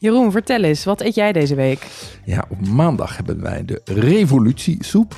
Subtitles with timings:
[0.00, 1.86] Jeroen, vertel eens, wat eet jij deze week?
[2.24, 5.14] Ja, op maandag hebben wij de revolutiesoep.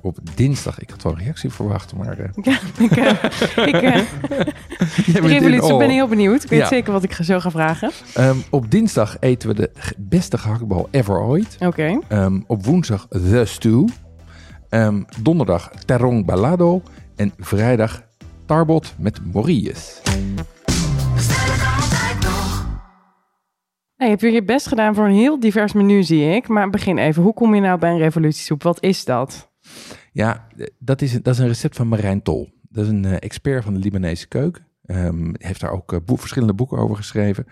[0.00, 2.18] Op dinsdag, ik had wel een reactie verwacht, maar...
[2.18, 2.26] Uh...
[2.42, 6.42] Ja, ik, uh, ik uh, revolutie, ben heel benieuwd.
[6.42, 6.66] Ik weet ja.
[6.66, 7.90] zeker wat ik zo ga vragen.
[8.18, 11.56] Um, op dinsdag eten we de beste gehaktbal ever ooit.
[11.60, 11.66] Oké.
[11.66, 12.22] Okay.
[12.24, 13.88] Um, op woensdag The Stew.
[14.70, 16.82] Um, donderdag Terrong Balado.
[17.16, 18.02] En vrijdag
[18.46, 20.00] Tarbot met Morilles.
[24.20, 26.48] Hey, je je best gedaan voor een heel divers menu, zie ik.
[26.48, 28.62] Maar begin even, hoe kom je nou bij een revolutiesoep?
[28.62, 29.52] Wat is dat?
[30.12, 30.46] Ja,
[30.78, 32.50] dat is, dat is een recept van Marijn Tol.
[32.68, 34.66] Dat is een uh, expert van de Libanese keuken.
[34.86, 37.46] Um, heeft daar ook boek, verschillende boeken over geschreven.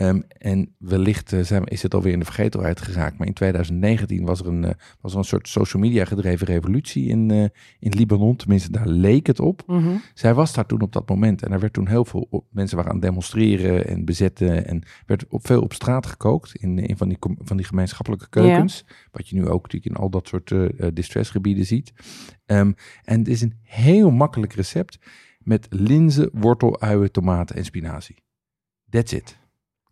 [0.00, 3.18] Um, en wellicht uh, zijn, is het alweer in de vergetelheid geraakt.
[3.18, 7.08] Maar in 2019 was er een, uh, was er een soort social media gedreven revolutie
[7.08, 7.44] in, uh,
[7.78, 8.36] in Libanon.
[8.36, 9.62] Tenminste, daar leek het op.
[9.66, 10.00] Mm -hmm.
[10.14, 11.42] Zij was daar toen op dat moment.
[11.42, 14.66] En er werd toen heel veel op, mensen waren aan demonstreren en bezetten.
[14.66, 18.84] En werd op, veel op straat gekookt in, in van, die, van die gemeenschappelijke keukens.
[19.10, 20.54] Wat je nu ook natuurlijk in al dat soort
[20.94, 21.92] distressgebieden ziet.
[22.46, 22.74] Um,
[23.04, 24.98] en het is een heel makkelijk recept
[25.48, 28.16] met linzen, wortel, uien, tomaten en spinazie.
[28.90, 29.38] That's it.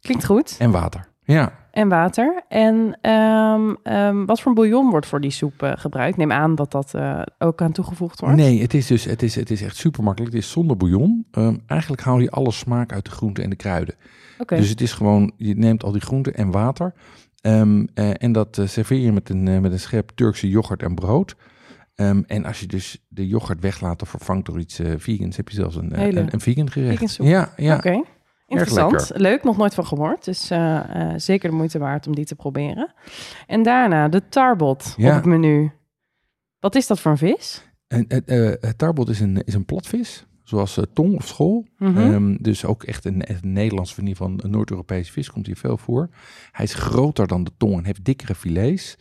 [0.01, 0.57] Klinkt goed.
[0.59, 1.09] En water.
[1.23, 1.53] Ja.
[1.71, 2.45] En water.
[2.49, 6.17] En um, um, wat voor bouillon wordt voor die soep uh, gebruikt?
[6.17, 8.37] Neem aan dat dat uh, ook aan toegevoegd wordt.
[8.37, 10.35] Nee, het is dus het is, het is echt super makkelijk.
[10.35, 11.27] Het is zonder bouillon.
[11.33, 13.95] Um, eigenlijk haal je alle smaak uit de groenten en de kruiden.
[14.39, 14.59] Okay.
[14.59, 16.95] Dus het is gewoon, je neemt al die groenten en water.
[17.43, 21.37] Uh, en dat serveer je met een, met een scherp Turkse yoghurt en brood.
[21.97, 25.49] Um, en als je dus de yoghurt weglaat of vervangt door iets uh, vegans, heb
[25.49, 27.17] je zelfs een, Hele een, een vegan gerecht.
[27.17, 27.77] Ja, ja.
[27.77, 27.89] Oké.
[27.89, 28.05] Okay.
[28.47, 29.11] Interessant.
[29.15, 30.25] Leuk, nog nooit van gehoord.
[30.25, 32.95] Dus uh, uh, zeker de moeite waard om die te proberen.
[33.47, 35.09] En daarna de tarbot Ja.
[35.09, 35.73] op het menu.
[36.61, 37.65] Wat is dat voor een vis?
[37.87, 38.05] En,
[38.61, 41.67] het tarbot is een, is een platvis, zoals tong of school.
[41.79, 41.91] Mhm.
[41.91, 42.13] Mm -hmm.
[42.13, 45.57] um, dus ook echt een, een Nederlands, in ieder geval een Noord-Europese vis, komt hier
[45.57, 46.09] veel voor.
[46.53, 48.97] Hij is groter dan de tong en heeft dikkere filets.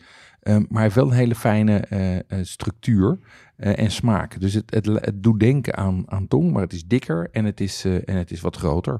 [0.48, 3.18] Um, maar hij heeft wel een hele fijne uh, structuur
[3.56, 4.40] uh, en smaak.
[4.40, 7.60] Dus het, het, het, doet denken aan, aan tong, maar het is dikker en het
[7.60, 8.94] is, uh, en het is wat groter.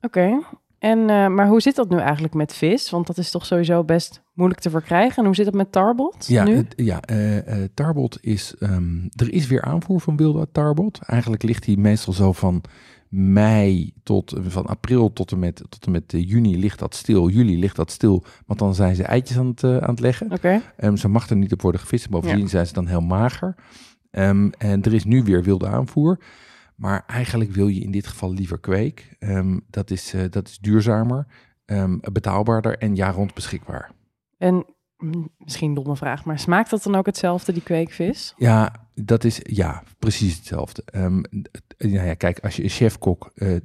[0.00, 0.18] Oké.
[0.18, 0.42] Okay.
[0.78, 1.04] En,
[1.34, 2.90] maar hoe zit dat nu eigenlijk met vis?
[2.90, 5.16] Want dat is toch sowieso best moeilijk te verkrijgen.
[5.16, 6.56] En hoe zit het met tarbot ja, nu?
[6.56, 7.00] Het, ja,
[7.74, 8.54] tarbot is...
[8.60, 10.98] Um, er is weer aanvoer van wilde tarbot.
[11.06, 12.62] Eigenlijk ligt hij meestal zo van
[13.10, 14.34] mei tot...
[14.40, 17.28] van april tot en met, tot en met juni ligt dat stil.
[17.28, 20.26] Juli ligt dat stil, want dan zijn ze eitjes aan het, aan het leggen.
[20.26, 20.34] Oké.
[20.34, 20.62] Okay.
[20.88, 22.10] Um, ze mag er niet op worden gevist.
[22.10, 22.46] Bovendien ja.
[22.46, 23.54] zijn ze dan heel mager.
[24.10, 26.18] Um, en er is nu weer wilde aanvoer.
[26.76, 29.16] Maar eigenlijk wil je in dit geval liever kweek.
[29.18, 31.26] Um, dat, is, uh, dat is duurzamer,
[32.12, 33.90] betaalbaarder en jaar rond beschikbaar.
[34.38, 34.64] En
[35.38, 38.34] misschien een domme vraag, maar smaakt dat dan ook hetzelfde, die kweekvis?
[38.36, 40.82] Ja, dat is ja, precies hetzelfde.
[40.94, 41.22] Um,
[41.78, 43.56] nou ja, kijk, als je een chefkok uh,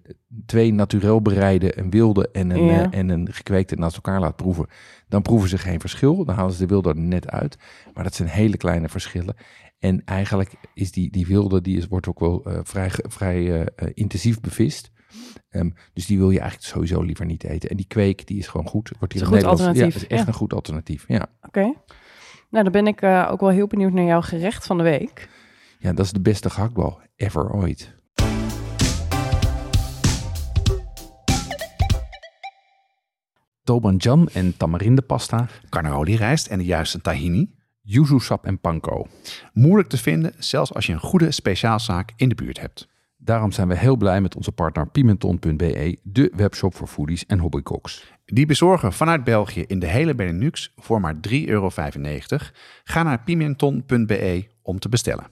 [0.45, 2.91] twee naturel bereide, een wilde en een, Ja.
[2.91, 4.67] uh, en een gekweekte naast elkaar laat proeven,
[5.07, 6.25] dan proeven ze geen verschil.
[6.25, 7.57] Dan halen ze de wilde er net uit.
[7.93, 9.35] Maar dat zijn hele kleine verschillen.
[9.79, 14.39] En eigenlijk is die, die wilde, die is, wordt ook wel uh, vrij, vrij intensief
[14.41, 14.91] bevist.
[15.49, 17.69] Um, dus die wil je eigenlijk sowieso liever niet eten.
[17.69, 18.91] En die kweek, die is gewoon goed.
[18.99, 19.81] Wordt hier is een goed alternatief.
[19.93, 20.27] Ja, is echt Ja.
[20.27, 21.05] een goed alternatief.
[21.07, 21.27] Ja.
[21.41, 21.59] Oké.
[21.59, 21.73] Okay.
[22.55, 25.29] Nou, dan ben ik uh, ook wel heel benieuwd naar jouw gerecht van de week.
[25.79, 27.93] ja, dat is de beste gehaktbal ever ooit.
[33.63, 37.55] Tobanjan en tamarindepasta, Carnaroli rijst en de juiste tahini.
[37.81, 39.07] yuzu sap en panko.
[39.53, 42.87] Moeilijk te vinden, zelfs als je een goede speciaalzaak in de buurt hebt.
[43.25, 48.13] Daarom zijn we heel blij met onze partner Pimenton.be, de webshop voor foodies en hobbycooks.
[48.25, 51.69] Die bezorgen vanuit België in de hele Benelux voor maar 3,95 euro.
[52.83, 55.25] Ga naar pimenton.be om te bestellen.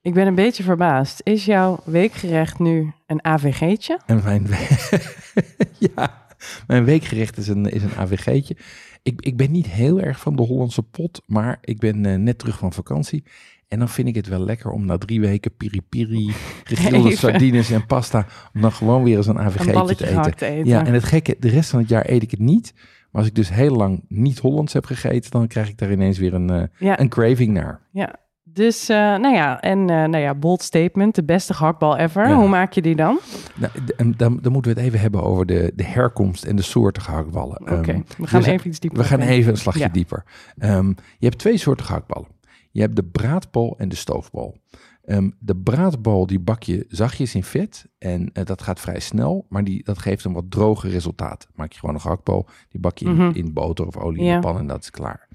[0.00, 1.20] Ik ben een beetje verbaasd.
[1.22, 4.00] Is jouw weekgerecht nu een AVG'tje?
[4.06, 4.46] En mijn,
[5.94, 6.26] ja,
[6.66, 8.56] mijn weekgerecht is een, is een AVG'tje.
[9.02, 12.38] Ik, ik ben niet heel erg van de Hollandse pot, maar ik ben uh, net
[12.38, 13.24] terug van vakantie.
[13.72, 16.32] En dan vind ik het wel lekker om na drie weken piri-piri,
[16.64, 17.18] gegrilde Even.
[17.18, 20.06] sardines en pasta, om dan gewoon weer eens een AVG'tje te eten.
[20.06, 20.66] gehakt te eten.
[20.68, 22.72] Ja, en het gekke, de rest van het jaar eet ik het niet.
[23.10, 26.18] Maar als ik dus heel lang niet Hollands heb gegeten, dan krijg ik daar ineens
[26.18, 27.00] weer een, uh, Ja.
[27.00, 27.80] een craving naar.
[27.92, 28.14] Ja.
[28.44, 32.28] Dus, uh, nou ja, en uh, nou ja, bold statement, de beste gehaktbal ever.
[32.28, 32.34] Ja.
[32.34, 33.18] Hoe maak je die dan?
[33.54, 36.62] Nou, en dan, dan moeten we het even hebben over de, de herkomst en de
[36.62, 37.60] soorten gehaktballen.
[37.60, 38.98] Oké, Ehm, we gaan dus, even iets dieper.
[39.00, 39.88] We gaan even een slagje Ja.
[39.88, 40.24] dieper.
[40.58, 42.28] Um, je hebt twee soorten gehaktballen.
[42.72, 44.56] Je hebt de braadbal en de stoofbal.
[45.04, 49.46] Um, de braadbal die bak je zachtjes in vet en uh, dat gaat vrij snel,
[49.48, 51.48] maar die, dat geeft een wat droger resultaat.
[51.54, 53.30] Maak je gewoon een gehaktbal, die bak je in, Mhm.
[53.36, 55.28] in boter of olie in de pan en dat is klaar.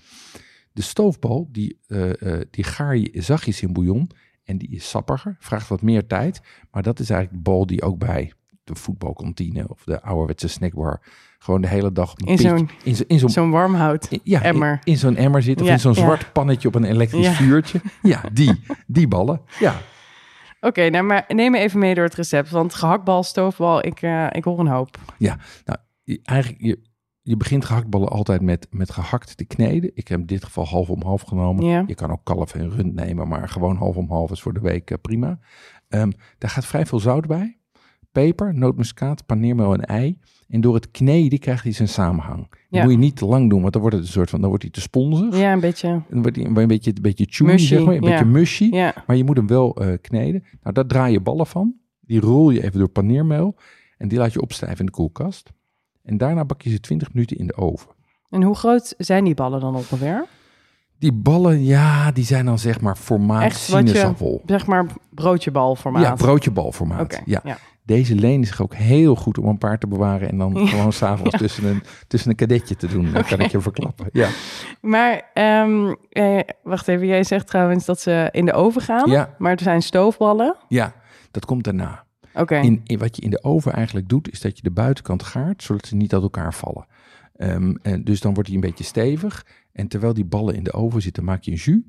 [0.74, 4.10] De stoofbal, die, uh, uh, die gaar je zachtjes in bouillon
[4.44, 6.42] en die is sappiger, vraagt wat meer tijd,
[6.72, 8.34] maar dat is eigenlijk de bal die ook bij
[8.68, 11.02] de voetbalkantine of de ouderwetse snackbar
[11.40, 14.08] gewoon de hele dag In zo'n in zo- in zo'n warmhout.
[14.10, 14.72] in- ja, emmer.
[14.84, 16.00] in, in zo'n emmer zit of Ja, in zo'n ja.
[16.02, 17.31] zwart pannetje op een elektrisch Ja.
[17.34, 17.81] vuurtje.
[18.02, 19.42] Ja, die, die ballen.
[19.60, 19.75] Ja,
[20.60, 22.50] Oké, nou maar neem me even mee door het recept.
[22.50, 24.98] Want gehaktbal, stoofbal, ik, eh, ik hoor een hoop.
[25.18, 25.38] ja.
[25.66, 25.80] Nou,
[26.24, 26.81] eigenlijk je,
[27.22, 29.92] je begint gehaktballen altijd met, met gehakt te kneden.
[29.94, 31.66] Ik heb in dit geval half om half genomen.
[31.66, 31.84] Ja.
[31.88, 34.60] Je kan ook kalf en rund nemen, maar gewoon half om half is voor de
[34.60, 35.40] week eh, prima.
[35.88, 37.56] Ehm, daar gaat vrij veel zout bij.
[38.24, 40.18] Peper, nootmuskaat, paneermeel en ei.
[40.50, 42.50] En door het kneden krijgt hij zijn samenhang.
[42.69, 42.84] Ja.
[42.84, 44.64] moet je niet te lang doen, want dan wordt het een soort van, dan wordt
[44.64, 45.38] hij te sponsig.
[45.40, 46.02] Ja, een beetje.
[46.10, 47.96] Dan wordt hij een beetje, een beetje chewy, Mushy, zeg maar.
[47.96, 48.10] Een ja.
[48.10, 48.69] beetje mushy.
[48.72, 50.44] Ja, Maar je moet hem wel eh, kneden.
[50.62, 51.74] Nou, daar draai je ballen van.
[52.02, 53.56] Die rol je even door paneermeel.
[53.98, 55.52] En die laat je opstijven in de koelkast.
[56.04, 57.90] En daarna bak je ze 20 minuten in de oven.
[58.30, 60.25] en hoe groot zijn die ballen dan ongeveer?
[61.00, 64.42] Die ballen, ja, die zijn dan zeg maar formaat Echt wat je- sinaasappel.
[64.46, 66.04] Zeg maar broodjebalformaat.
[66.04, 67.02] Ja, broodjebalformaat.
[67.02, 67.42] Oké, ja.
[67.44, 67.58] ja.
[67.88, 70.30] Deze lenen zich ook heel goed om een paar te bewaren.
[70.30, 70.66] En dan Ja.
[70.68, 71.38] gewoon s'avonds Ja.
[71.38, 73.12] tussen, een, tussen een kadetje te doen.
[73.13, 74.10] Dat kan ik je verklappen.
[74.12, 74.30] Ja.
[74.81, 77.07] Maar, ehm, eh, wacht even.
[77.07, 79.10] Jij zegt trouwens dat ze in de oven gaan.
[79.10, 79.36] Ja.
[79.38, 80.56] Maar er zijn stoofballen.
[80.68, 80.94] ja,
[81.31, 82.06] dat komt daarna.
[82.34, 82.56] Oké.
[82.60, 85.63] In, in wat je in de oven eigenlijk doet, is dat je de buitenkant gaart,
[85.63, 86.86] zodat ze niet uit elkaar vallen.
[87.36, 89.45] Ehm, en dus dan wordt hij een beetje stevig.
[89.72, 91.80] En terwijl die ballen in de oven zitten, maak je een jus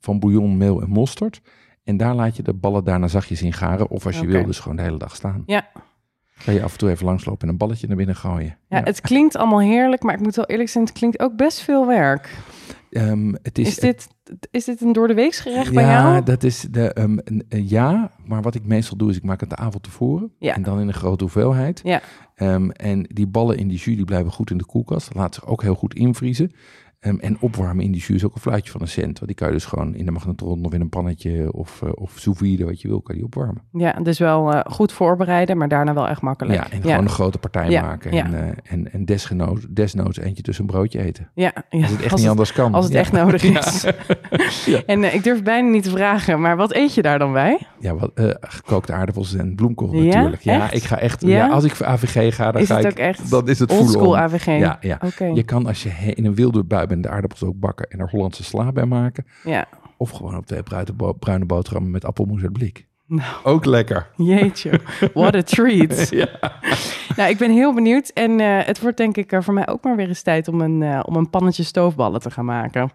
[0.00, 1.40] van bouillon, meel en mosterd.
[1.84, 3.88] En daar laat je de ballen daarna zachtjes in garen.
[3.90, 5.42] Of als je wil, dus gewoon de hele dag staan.
[5.46, 5.68] Ja.
[6.44, 8.56] Kan je af en toe even langslopen en een balletje naar binnen gooien.
[8.68, 11.60] Ja, het klinkt allemaal heerlijk, maar ik moet wel eerlijk zijn, het klinkt ook best
[11.60, 12.38] veel werk.
[12.90, 14.08] Ehm, het is, Is, dit,
[14.50, 16.24] is dit een door de weeks gerecht bij ja, jou?
[16.24, 19.40] dat is de, ehm, een- een ja, maar wat ik meestal doe is ik maak
[19.40, 20.54] het de avond tevoren Ja.
[20.54, 21.80] en dan in een grote hoeveelheid.
[21.84, 22.00] Ja.
[22.34, 25.14] Ehm, en die ballen in die jus die blijven goed in de koelkast.
[25.14, 26.52] Laat zich ook heel goed invriezen.
[27.04, 29.18] Ehm, en opwarmen in die jus ook een fluitje van een cent.
[29.18, 31.90] Want die kan je dus gewoon in de magnetron of in een pannetje of, uh,
[31.94, 33.62] of sous vide, wat je wil, kan je opwarmen.
[33.72, 36.58] Ja, dus wel uh, goed voorbereiden, maar daarna wel echt makkelijk.
[36.58, 38.12] Ja, en gewoon een grote partij Ja, maken.
[38.12, 38.24] ja.
[38.24, 39.04] En, uh, en,
[39.70, 41.28] desnoods eentje tussen een broodje eten.
[41.34, 41.80] Ja, ja.
[41.82, 42.74] Als het echt niet anders kan.
[42.74, 43.86] Als het echt nodig is.
[44.86, 47.58] En ik durf bijna niet te vragen, maar wat eet je daar dan bij?
[47.84, 50.02] Ja, wat, uh, gekookte aardappels en bloemkool Ja?
[50.04, 50.42] natuurlijk.
[50.42, 50.74] Ja, Echt?
[50.74, 51.20] ik ga echt...
[51.22, 51.28] Ja?
[51.28, 51.48] Ja?
[51.48, 52.90] als ik voor AVG ga, dan is ga het ik...
[52.90, 54.16] ook echt dan is het oldschool full-on.
[54.18, 54.46] AVG?
[54.58, 54.98] Ja, ja.
[55.04, 55.24] Oké.
[55.24, 58.08] Je kan als je in een wilde bui bent de aardappels ook bakken en er
[58.10, 59.26] Hollandse sla bij maken.
[59.44, 59.66] Ja.
[59.96, 62.86] Of gewoon op twee bruine, bo- bruine boterhammen met appelmoes uit blik.
[63.06, 63.28] Nou.
[63.42, 64.06] Ook lekker.
[64.16, 64.80] Jeetje,
[65.14, 66.08] what a treat.
[66.10, 66.28] Ja.
[67.16, 68.08] Nou, ik ben heel benieuwd.
[68.08, 70.60] En uh, het wordt denk ik uh, voor mij ook maar weer eens tijd om
[70.60, 72.90] een, uh, om een pannetje stoofballen te gaan maken.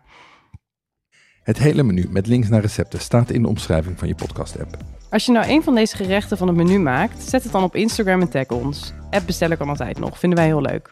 [1.50, 4.78] Het hele menu met links naar recepten staat in de omschrijving van je podcast-app.
[5.10, 7.76] Als je nou een van deze gerechten van het menu maakt, zet het dan op
[7.76, 8.94] Instagram en tag ons.
[9.10, 10.92] App bestellen kan altijd nog, vinden wij heel leuk.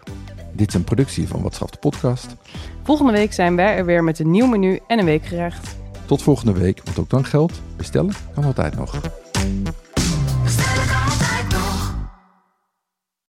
[0.54, 2.36] Dit is een productie van Wat Schaft de Podcast.
[2.83, 5.75] Volgende week zijn wij er weer met een nieuw menu en een weekgerecht.
[6.06, 9.01] Tot volgende week, want ook dan geldt, bestellen kan altijd nog.